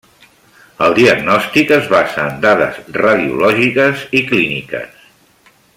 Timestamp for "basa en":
1.91-2.41